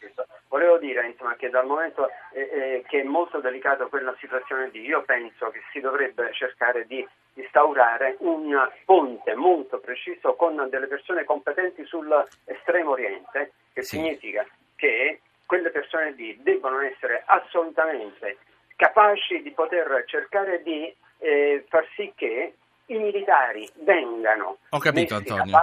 Volevo 0.49 0.79
dire 0.79 1.07
insomma, 1.09 1.35
che 1.35 1.51
dal 1.51 1.67
momento 1.67 2.09
eh, 2.33 2.41
eh, 2.41 2.85
che 2.87 3.01
è 3.01 3.05
molto 3.05 3.41
delicato 3.41 3.89
quella 3.89 4.15
situazione 4.21 4.71
lì, 4.73 4.83
io 4.83 5.03
penso 5.03 5.51
che 5.51 5.61
si 5.73 5.81
dovrebbe 5.81 6.33
cercare 6.33 6.87
di 6.87 7.07
instaurare 7.35 8.17
un 8.21 8.57
ponte 8.85 9.35
molto 9.35 9.79
preciso 9.79 10.35
con 10.37 10.69
delle 10.71 10.87
persone 10.87 11.25
competenti 11.25 11.85
sull'estremo 11.85 12.91
oriente, 12.91 13.53
che 13.73 13.83
sì. 13.83 13.97
significa 13.97 14.47
che 14.77 15.21
quelle 15.55 15.71
persone 15.71 16.13
lì 16.17 16.37
debbono 16.43 16.81
essere 16.81 17.23
assolutamente 17.27 18.39
capaci 18.75 19.41
di 19.41 19.53
poter 19.53 20.03
cercare 20.05 20.61
di 20.65 20.93
eh, 21.19 21.65
far 21.69 21.87
sì 21.95 22.13
che 22.17 22.55
i 22.87 22.99
militari 22.99 23.67
vengano. 23.85 24.59
Ho 24.71 24.79
capito 24.79 25.15
Antonio. 25.15 25.57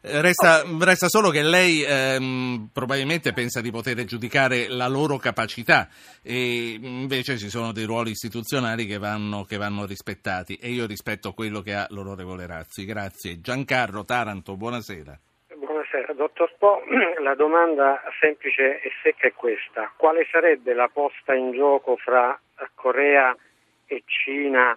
Eh, 0.00 0.20
resta, 0.20 0.64
resta, 0.80 1.08
solo 1.08 1.30
che 1.30 1.42
lei 1.42 1.84
ehm, 1.86 2.70
probabilmente 2.72 3.32
pensa 3.32 3.60
di 3.60 3.70
poter 3.70 4.02
giudicare 4.04 4.68
la 4.68 4.88
loro 4.88 5.16
capacità 5.16 5.88
e 6.22 6.72
invece 6.72 7.38
ci 7.38 7.48
sono 7.48 7.70
dei 7.70 7.84
ruoli 7.84 8.10
istituzionali 8.10 8.84
che 8.84 8.98
vanno, 8.98 9.44
che 9.44 9.56
vanno 9.58 9.86
rispettati 9.86 10.56
e 10.56 10.70
io 10.70 10.86
rispetto 10.86 11.32
quello 11.34 11.60
che 11.60 11.72
ha 11.72 11.86
l'onorevole 11.90 12.46
Razzi. 12.46 12.84
Grazie. 12.84 13.40
Giancarlo 13.40 14.04
Taranto, 14.04 14.56
buonasera. 14.56 15.18
Buonasera, 15.88 16.14
dottor 16.14 16.52
Po. 16.58 16.82
La 17.22 17.36
domanda 17.36 18.02
semplice 18.18 18.80
e 18.80 18.90
secca 19.02 19.28
è 19.28 19.32
questa. 19.32 19.92
Quale 19.96 20.26
sarebbe 20.28 20.74
la 20.74 20.88
posta 20.92 21.32
in 21.32 21.52
gioco 21.52 21.96
fra 21.96 22.38
Corea 22.74 23.36
e 23.86 24.02
Cina? 24.06 24.76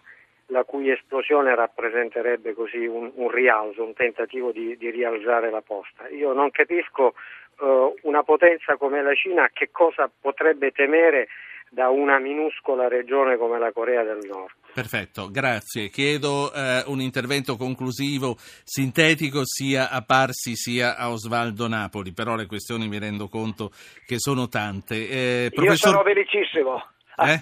la 0.51 0.63
cui 0.63 0.89
esplosione 0.89 1.53
rappresenterebbe 1.53 2.55
così 2.55 2.83
un, 2.87 3.11
un 3.13 3.29
rialzo, 3.29 3.83
un 3.83 3.93
tentativo 3.93 4.51
di, 4.51 4.75
di, 4.77 4.89
rialzare 4.89 5.51
la 5.51 5.61
posta. 5.61 6.07
Io 6.07 6.33
non 6.33 6.49
capisco 6.49 7.13
uh, 7.59 7.95
una 8.01 8.23
potenza 8.23 8.75
come 8.75 9.03
la 9.03 9.13
Cina 9.13 9.47
che 9.53 9.69
cosa 9.69 10.09
potrebbe 10.09 10.71
temere 10.71 11.27
da 11.69 11.89
una 11.89 12.17
minuscola 12.17 12.87
regione 12.87 13.37
come 13.37 13.59
la 13.59 13.71
Corea 13.71 14.01
del 14.01 14.25
Nord. 14.25 14.58
Perfetto, 14.73 15.29
grazie. 15.29 15.89
Chiedo 15.89 16.53
eh, 16.53 16.83
un 16.87 17.01
intervento 17.01 17.57
conclusivo, 17.57 18.37
sintetico, 18.63 19.41
sia 19.45 19.89
a 19.89 20.01
Parsi 20.03 20.55
sia 20.55 20.95
a 20.95 21.09
Osvaldo 21.09 21.67
Napoli, 21.67 22.13
però 22.13 22.35
le 22.35 22.45
questioni 22.45 22.87
mi 22.87 22.99
rendo 22.99 23.27
conto 23.27 23.71
che 24.05 24.19
sono 24.19 24.47
tante. 24.47 25.45
Eh, 25.45 25.51
professor... 25.51 25.93
Io 25.93 25.97
sono 25.97 26.03
felicissimo. 26.03 26.83
Eh? 27.17 27.41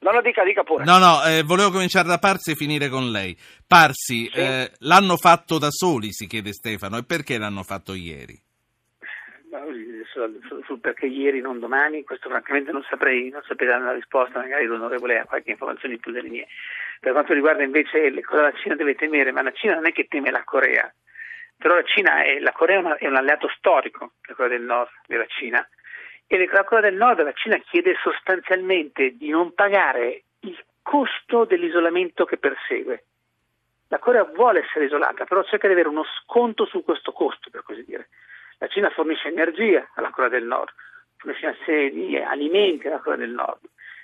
No, 0.00 0.10
no, 0.10 0.20
dica, 0.20 0.44
dica 0.44 0.64
pure. 0.64 0.84
No, 0.84 0.98
no, 0.98 1.22
eh, 1.22 1.42
volevo 1.44 1.70
cominciare 1.70 2.08
da 2.08 2.18
Parsi 2.18 2.50
e 2.50 2.56
finire 2.56 2.88
con 2.88 3.10
lei. 3.10 3.38
Parsi, 3.66 4.28
sì. 4.32 4.38
eh, 4.38 4.72
l'hanno 4.80 5.16
fatto 5.16 5.58
da 5.58 5.70
soli, 5.70 6.12
si 6.12 6.26
chiede 6.26 6.52
Stefano, 6.52 6.96
e 6.96 7.04
perché 7.04 7.38
l'hanno 7.38 7.62
fatto 7.62 7.94
ieri? 7.94 8.38
Sul, 10.12 10.40
sul 10.64 10.80
perché 10.80 11.04
ieri, 11.04 11.42
non 11.42 11.58
domani, 11.58 12.04
questo 12.04 12.30
francamente 12.30 12.72
non 12.72 12.82
saprei, 12.88 13.28
non 13.28 13.42
saprei 13.42 13.68
dare 13.68 13.82
una 13.82 13.92
risposta, 13.92 14.38
magari 14.38 14.64
l'onorevole 14.64 15.18
ha 15.18 15.26
qualche 15.26 15.50
informazione 15.50 15.94
in 15.94 16.00
più 16.00 16.10
delle 16.10 16.30
mie. 16.30 16.46
Per 16.98 17.12
quanto 17.12 17.34
riguarda 17.34 17.62
invece 17.62 18.18
cosa 18.22 18.40
la 18.40 18.52
Cina 18.52 18.76
deve 18.76 18.94
temere, 18.94 19.30
ma 19.30 19.42
la 19.42 19.52
Cina 19.52 19.74
non 19.74 19.86
è 19.86 19.92
che 19.92 20.06
teme 20.08 20.30
la 20.30 20.42
Corea, 20.42 20.90
però 21.58 21.74
la 21.74 21.82
Cina 21.82 22.22
è, 22.22 22.38
la 22.38 22.52
Corea 22.52 22.96
è 22.96 23.06
un 23.06 23.16
alleato 23.16 23.46
storico, 23.48 24.12
la 24.26 24.34
Corea 24.34 24.56
del 24.56 24.66
Nord 24.66 24.90
della 25.06 25.26
Cina, 25.26 25.68
e 26.26 26.48
la 26.50 26.64
Corea 26.64 26.88
del 26.88 26.98
Nord, 26.98 27.22
la 27.22 27.32
Cina 27.32 27.58
chiede 27.58 27.94
sostanzialmente 28.02 29.18
di 29.18 29.28
non 29.28 29.52
pagare 29.52 30.22
il 30.40 30.58
costo 30.80 31.44
dell'isolamento 31.44 32.24
che 32.24 32.38
persegue. 32.38 33.04
La 33.88 33.98
Corea 33.98 34.24
vuole 34.24 34.60
essere 34.60 34.86
isolata, 34.86 35.26
però 35.26 35.44
cerca 35.44 35.66
di 35.66 35.74
avere 35.74 35.88
uno 35.88 36.04
sconto 36.22 36.64
su 36.64 36.82
questo 36.82 37.12
costo, 37.12 37.50
per 37.50 37.62
così 37.62 37.84
dire. 37.84 38.08
La 38.62 38.68
Cina 38.68 38.90
fornisce 38.90 39.26
energia 39.26 39.84
alla 39.96 40.10
Corea 40.10 40.30
del 40.30 40.44
Nord, 40.44 40.72
fornisce 41.16 41.46
una 41.46 41.56
serie 41.64 41.90
di 41.90 42.16
alimenti 42.16 42.86
alla 42.86 43.00
Corea 43.00 43.18
del 43.18 43.30
Nord. 43.30 43.58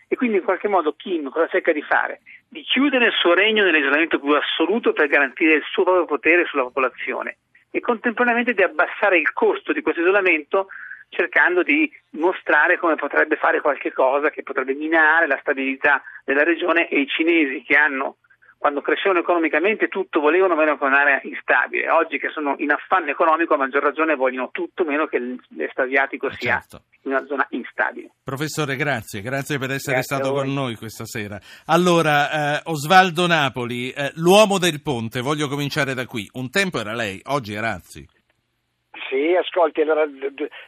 E 0.08 0.16
quindi 0.16 0.38
in 0.38 0.42
qualche 0.42 0.66
modo 0.66 0.94
Kim 0.94 1.30
cosa 1.30 1.46
cerca 1.46 1.70
di 1.70 1.80
fare? 1.80 2.22
Di 2.48 2.62
chiudere 2.62 3.06
il 3.06 3.12
suo 3.12 3.34
regno 3.34 3.62
nell'isolamento 3.62 4.18
più 4.18 4.32
assoluto 4.32 4.92
per 4.92 5.06
garantire 5.06 5.54
il 5.54 5.62
suo 5.70 5.84
proprio 5.84 6.06
potere 6.06 6.44
sulla 6.46 6.64
popolazione 6.64 7.36
e 7.70 7.78
contemporaneamente 7.78 8.52
di 8.52 8.64
abbassare 8.64 9.18
il 9.18 9.32
costo 9.32 9.72
di 9.72 9.80
questo 9.80 10.00
isolamento 10.00 10.66
cercando 11.08 11.62
di 11.62 11.88
mostrare 12.10 12.78
come 12.78 12.96
potrebbe 12.96 13.36
fare 13.36 13.60
qualche 13.60 13.92
cosa 13.92 14.30
che 14.30 14.42
potrebbe 14.42 14.74
minare 14.74 15.28
la 15.28 15.38
stabilità 15.40 16.02
della 16.24 16.42
regione 16.42 16.88
e 16.88 16.98
i 16.98 17.06
cinesi 17.06 17.62
che 17.62 17.76
hanno 17.76 18.16
quando 18.58 18.80
crescevano 18.80 19.20
economicamente 19.20 19.86
tutto 19.86 20.20
volevano 20.20 20.56
meno 20.56 20.76
che 20.76 20.84
un'area 20.84 21.20
instabile. 21.22 21.88
Oggi 21.90 22.18
che 22.18 22.28
sono 22.30 22.56
in 22.58 22.72
affanno 22.72 23.10
economico 23.10 23.54
a 23.54 23.56
maggior 23.56 23.82
ragione 23.82 24.16
vogliono 24.16 24.50
tutto 24.50 24.84
meno 24.84 25.06
che 25.06 25.18
l'est 25.20 25.78
asiatico 25.78 26.28
sia 26.32 26.58
certo. 26.58 26.82
in 27.02 27.12
una 27.12 27.24
zona 27.24 27.46
instabile. 27.50 28.10
Professore, 28.22 28.74
grazie, 28.76 29.22
grazie 29.22 29.58
per 29.58 29.70
essere 29.70 29.96
grazie 29.96 30.16
stato 30.16 30.34
con 30.34 30.52
noi 30.52 30.74
questa 30.74 31.04
sera. 31.04 31.38
Allora, 31.66 32.58
eh, 32.58 32.62
Osvaldo 32.64 33.26
Napoli, 33.28 33.90
eh, 33.90 34.10
l'uomo 34.16 34.58
del 34.58 34.82
ponte, 34.82 35.20
voglio 35.20 35.46
cominciare 35.46 35.94
da 35.94 36.04
qui. 36.04 36.28
Un 36.32 36.50
tempo 36.50 36.80
era 36.80 36.94
lei, 36.94 37.20
oggi 37.26 37.54
è 37.54 37.60
Razzi. 37.60 38.17
Sì, 39.08 39.34
ascolti, 39.34 39.80
allora, 39.80 40.04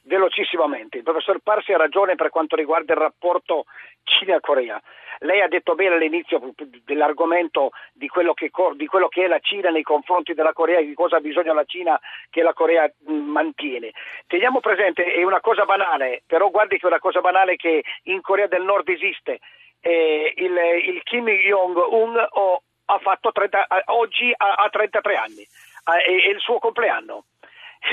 velocissimamente. 0.05 0.97
Il 0.97 1.03
professor 1.03 1.41
Parsi 1.41 1.73
ha 1.73 1.77
ragione 1.77 2.15
per 2.15 2.31
quanto 2.31 2.57
riguarda 2.57 2.95
il 2.95 2.99
rapporto 3.01 3.65
Cina-Corea. 4.03 4.81
Lei 5.19 5.43
ha 5.43 5.49
detto 5.49 5.75
bene 5.75 5.97
all'inizio 5.97 6.55
dell'argomento 6.85 7.73
di 7.93 8.09
quello, 8.09 8.33
che, 8.33 8.51
di 8.77 8.87
quello, 8.87 9.09
che, 9.09 9.25
è 9.25 9.29
la 9.29 9.41
Cina 9.41 9.69
nei 9.69 9.83
confronti 9.83 10.33
della 10.33 10.55
Corea, 10.55 10.81
di 10.81 10.95
cosa 10.95 11.17
ha 11.17 11.21
bisogno 11.21 11.53
la 11.53 11.65
Cina 11.65 12.01
che 12.31 12.43
la 12.43 12.55
Corea 12.55 12.91
mantiene. 13.09 13.93
Teniamo 14.27 14.61
presente, 14.61 15.05
è 15.13 15.23
una 15.23 15.41
cosa 15.41 15.67
banale, 15.67 16.23
però 16.27 16.49
guardi 16.49 16.79
che 16.79 16.85
è 16.85 16.91
una 16.91 16.99
cosa 16.99 17.21
banale 17.21 17.57
che 17.57 17.85
in 18.05 18.23
Corea 18.23 18.47
del 18.47 18.63
Nord 18.63 18.89
esiste. 18.89 19.41
Eh, 19.81 20.33
il, 20.37 20.57
il, 20.95 21.03
Kim 21.03 21.29
Jong-un 21.29 22.17
ha 22.17 22.99
fatto 22.99 23.33
30, 23.33 23.67
oggi 23.87 24.33
ha, 24.35 24.55
ha 24.55 24.69
33 24.71 25.17
anni, 25.17 25.47
è, 25.85 26.05
è 26.07 26.29
il 26.29 26.41
suo 26.41 26.59
compleanno 26.59 27.25
e 27.25 27.30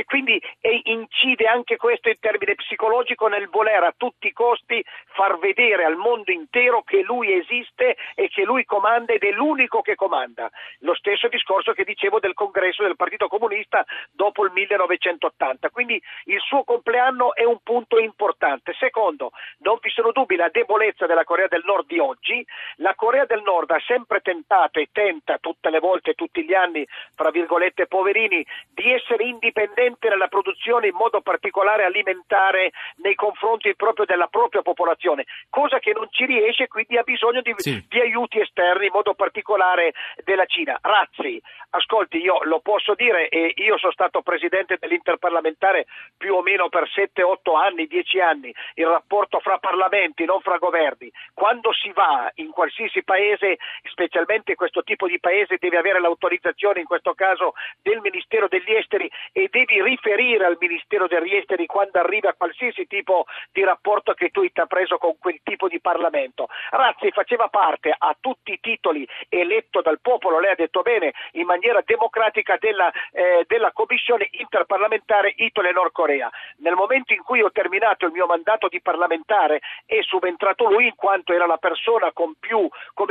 quindi 0.05 0.41
incide 0.83 1.47
anche 1.47 1.77
questo 1.77 2.09
in 2.09 2.19
termine 2.19 2.55
psicologico 2.55 3.27
nel 3.27 3.47
voler 3.47 3.83
a 3.83 3.93
tutti 3.95 4.27
i 4.27 4.33
costi 4.33 4.83
far 5.13 5.39
vedere 5.39 5.85
al 5.85 5.95
mondo 5.95 6.31
intero 6.31 6.83
che 6.83 7.01
lui 7.01 7.31
esiste 7.33 7.95
e 8.13 8.27
che 8.27 8.43
lui 8.43 8.65
comanda 8.65 9.13
ed 9.13 9.23
è 9.23 9.31
l'unico 9.31 9.81
che 9.81 9.95
comanda. 9.95 10.49
Lo 10.79 10.93
stesso 10.93 11.27
discorso 11.29 11.71
che 11.71 11.83
dicevo 11.83 12.19
del 12.19 12.33
congresso 12.33 12.83
del 12.83 12.95
Partito 12.95 13.27
Comunista 13.27 13.85
dopo 14.11 14.43
il 14.45 14.51
1980. 14.51 15.69
Quindi 15.69 16.01
il 16.25 16.39
suo 16.41 16.63
compleanno 16.63 17.33
è 17.33 17.43
un 17.43 17.59
punto 17.63 17.97
importante. 17.97 18.73
Secondo, 18.77 19.31
non 19.59 19.77
vi 19.81 19.89
sono 19.89 20.11
dubbi 20.11 20.35
la 20.35 20.49
debolezza 20.49 21.05
della 21.05 21.23
Corea 21.23 21.47
del 21.47 21.63
Nord 21.65 21.87
di 21.87 21.99
oggi. 21.99 22.45
La 22.77 22.93
Corea 22.95 23.25
del 23.25 23.41
Nord 23.41 23.71
ha 23.71 23.81
sempre 23.85 24.19
tentato 24.19 24.79
e 24.79 24.89
tenta 24.91 25.37
tutte 25.37 25.69
le 25.69 25.79
volte, 25.79 26.13
tutti 26.13 26.43
gli 26.43 26.53
anni, 26.53 26.85
fra 27.15 27.29
virgolette, 27.29 27.87
poverini, 27.87 28.45
di 28.73 28.91
essere 28.91 29.23
indipendente 29.23 29.76
dipendente 29.77 30.09
nella 30.09 30.27
produzione 30.27 30.87
in 30.87 30.95
modo 30.95 31.21
particolare 31.21 31.83
alimentare 31.83 32.71
nei 32.97 33.13
confronti 33.13 33.75
proprio 33.75 34.05
della 34.05 34.27
propria 34.27 34.63
popolazione, 34.63 35.25
cosa 35.49 35.77
che 35.79 35.93
non 35.93 36.07
ci 36.09 36.25
riesce, 36.25 36.67
quindi 36.67 36.97
ha 36.97 37.03
bisogno 37.03 37.41
di, 37.41 37.53
sì. 37.57 37.85
di 37.87 37.99
aiuti 37.99 38.39
esterni, 38.39 38.87
in 38.87 38.91
modo 38.93 39.13
particolare 39.13 39.93
della 40.23 40.45
Cina. 40.45 40.77
Razzi, 40.81 41.39
ascolti, 41.71 42.17
io 42.17 42.39
lo 42.43 42.59
posso 42.59 42.95
dire 42.95 43.29
e 43.29 43.53
io 43.55 43.77
sono 43.77 43.91
stato 43.91 44.21
presidente 44.21 44.77
dell'interparlamentare 44.79 45.85
più 46.17 46.33
o 46.33 46.41
meno 46.41 46.69
per 46.69 46.89
7-8 46.89 47.55
anni, 47.55 47.85
10 47.85 48.19
anni, 48.19 48.53
il 48.75 48.87
rapporto 48.87 49.39
fra 49.39 49.59
parlamenti, 49.59 50.25
non 50.25 50.41
fra 50.41 50.57
governi. 50.57 51.11
Quando 51.33 51.71
si 51.73 51.91
va 51.91 52.31
in 52.35 52.49
qualsiasi 52.49 53.03
paese, 53.03 53.57
specialmente 53.83 54.55
questo 54.55 54.83
tipo 54.83 55.07
di 55.07 55.19
paese, 55.19 55.57
deve 55.59 55.77
avere 55.77 55.99
l'autorizzazione, 55.99 56.79
in 56.79 56.85
questo 56.85 57.13
caso, 57.13 57.53
del 57.81 57.99
Ministero 58.01 58.47
degli 58.47 58.73
Esteri 58.73 59.09
e 59.31 59.49
devi 59.67 59.81
riferire 59.83 60.45
al 60.45 60.57
Ministero 60.59 61.07
degli 61.07 61.35
Esteri 61.35 61.65
quando 61.65 61.99
arriva 61.99 62.33
qualsiasi 62.33 62.87
tipo 62.87 63.25
di 63.51 63.63
rapporto 63.63 64.13
che 64.13 64.29
tu 64.29 64.39
hai 64.39 64.51
preso 64.67 64.97
con 64.97 65.17
quel 65.19 65.39
tipo 65.43 65.67
di 65.67 65.79
Parlamento. 65.79 66.47
Razzi 66.71 67.11
faceva 67.11 67.49
parte 67.49 67.93
a 67.95 68.15
tutti 68.19 68.53
i 68.53 68.59
titoli 68.59 69.07
eletto 69.29 69.81
dal 69.81 69.99
popolo, 69.99 70.39
lei 70.39 70.51
ha 70.51 70.55
detto 70.55 70.81
bene, 70.81 71.13
in 71.33 71.45
maniera 71.45 71.81
democratica 71.85 72.55
della, 72.59 72.89
eh, 73.11 73.43
della 73.47 73.71
Commissione 73.71 74.29
interparlamentare 74.31 75.33
Italia-Nord 75.35 75.91
Corea. 75.91 76.29
Nel 76.57 76.75
momento 76.75 77.13
in 77.13 77.21
cui 77.23 77.41
ho 77.41 77.51
terminato 77.51 78.05
il 78.05 78.11
mio 78.11 78.25
mandato 78.25 78.67
di 78.67 78.81
parlamentare 78.81 79.59
è 79.85 80.01
subentrato 80.01 80.69
lui 80.69 80.85
in 80.87 80.95
quanto 80.95 81.33
era 81.33 81.45
la 81.45 81.57
persona 81.57 82.11
con 82.13 82.33
più 82.39 82.67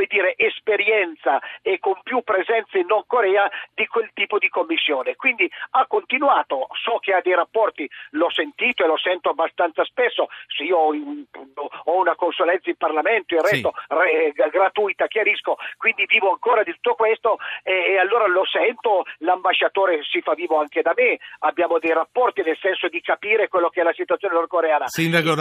dire, 0.07 0.33
esperienza 0.37 1.39
e 1.61 1.79
con 1.79 1.99
più 2.03 2.21
presenza 2.23 2.77
in 2.77 2.87
Nord 2.87 3.05
Corea 3.07 3.49
di 3.73 3.85
quel 3.87 4.09
tipo 4.13 4.37
di 4.39 4.49
commissione. 4.49 5.15
Quindi 5.15 5.49
ha 5.71 5.85
continuato, 5.85 6.46
so 6.47 6.99
che 6.99 7.13
ha 7.13 7.21
dei 7.21 7.35
rapporti, 7.35 7.89
l'ho 8.11 8.29
sentito 8.31 8.83
e 8.83 8.87
lo 8.87 8.97
sento 8.97 9.29
abbastanza 9.29 9.83
spesso, 9.83 10.27
se 10.47 10.63
io 10.63 10.77
ho 10.77 11.97
una 11.99 12.15
consulenza 12.15 12.69
in 12.69 12.77
Parlamento, 12.77 13.35
il 13.35 13.41
resto 13.41 13.73
sì. 13.75 13.95
re, 13.95 14.31
gratuita, 14.31 15.07
chiarisco, 15.07 15.57
quindi 15.77 16.05
vivo 16.05 16.31
ancora 16.31 16.63
di 16.63 16.71
tutto 16.73 16.95
questo 16.95 17.37
e, 17.63 17.93
e 17.93 17.97
allora 17.97 18.27
lo 18.27 18.45
sento, 18.45 19.03
l'ambasciatore 19.19 20.03
si 20.03 20.21
fa 20.21 20.33
vivo 20.33 20.57
anche 20.59 20.81
da 20.81 20.93
me, 20.95 21.17
abbiamo 21.39 21.79
dei 21.79 21.93
rapporti 21.93 22.41
nel 22.41 22.57
senso 22.61 22.87
di 22.87 23.01
capire 23.01 23.47
quello 23.47 23.69
che 23.69 23.81
è 23.81 23.83
la 23.83 23.93
situazione 23.93 24.35
nordcoreana. 24.35 24.87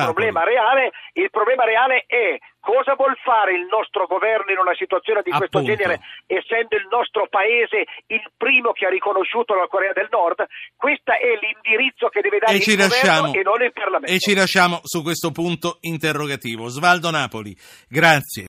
Il 0.07 0.15
problema, 0.15 0.45
reale, 0.45 0.93
il 1.13 1.31
problema 1.31 1.65
reale 1.65 2.05
è 2.07 2.39
cosa 2.67 2.99
vuol 2.99 3.15
fare 3.23 3.55
il 3.55 3.71
nostro 3.71 4.11
governo 4.11 4.51
in 4.51 4.59
una 4.59 4.75
situazione 4.75 5.23
di 5.23 5.31
questo 5.31 5.63
genere, 5.63 6.03
essendo 6.27 6.75
il 6.75 6.91
nostro 6.91 7.31
paese 7.31 7.87
il 8.11 8.27
primo 8.37 8.73
che 8.73 8.87
ha 8.87 8.91
riconosciuto 8.91 9.55
la 9.55 9.71
Corea 9.71 9.95
del 9.95 10.09
Nord? 10.11 10.43
Questo 10.75 11.13
è 11.15 11.31
l'indirizzo 11.39 12.11
che 12.11 12.21
deve 12.21 12.43
dare 12.43 12.59
e 12.59 12.63
il 12.67 12.77
lasciamo, 12.77 13.33
e 13.33 13.43
non 13.47 13.63
il 13.63 13.73
Parlamento. 13.73 14.11
E 14.11 14.19
ci 14.19 14.35
lasciamo 14.35 14.81
su 14.83 15.03
questo 15.07 15.31
punto 15.31 15.79
interrogativo. 15.87 16.67
Svaldo 16.67 17.11
Napoli, 17.11 17.55
grazie. 17.87 18.45